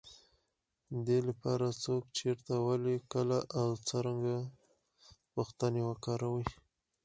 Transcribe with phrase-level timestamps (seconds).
[1.05, 4.37] دې لپاره، څوک، چېرته، ولې، کله او څرنګه
[5.33, 6.45] پوښتنې وکاروئ.